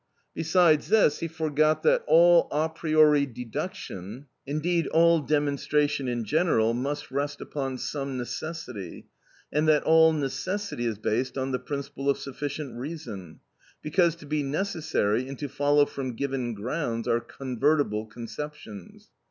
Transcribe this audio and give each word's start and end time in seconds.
Besides 0.33 0.87
this 0.87 1.19
he 1.19 1.27
forgot 1.27 1.83
that 1.83 2.01
all 2.07 2.47
a 2.51 2.67
priori 2.67 3.27
deduction, 3.27 4.25
indeed 4.47 4.87
all 4.87 5.19
demonstration 5.19 6.07
in 6.07 6.25
general, 6.25 6.73
must 6.73 7.11
rest 7.11 7.39
upon 7.39 7.77
some 7.77 8.17
necessity, 8.17 9.05
and 9.53 9.67
that 9.67 9.83
all 9.83 10.11
necessity 10.11 10.85
is 10.87 10.97
based 10.97 11.37
on 11.37 11.51
the 11.51 11.59
principle 11.59 12.09
of 12.09 12.17
sufficient 12.17 12.75
reason, 12.79 13.41
because 13.83 14.15
to 14.15 14.25
be 14.25 14.41
necessary, 14.41 15.27
and 15.27 15.37
to 15.37 15.47
follow 15.47 15.85
from 15.85 16.13
given 16.13 16.55
grounds 16.55 17.07
are 17.07 17.19
convertible 17.19 18.07
conceptions. 18.07 19.11